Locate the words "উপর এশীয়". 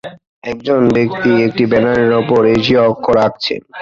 2.21-2.81